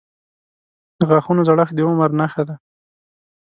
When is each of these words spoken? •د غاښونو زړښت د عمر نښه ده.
•د 0.99 1.01
غاښونو 1.09 1.41
زړښت 1.47 1.73
د 1.75 1.79
عمر 1.87 2.09
نښه 2.19 2.43
ده. 2.47 2.55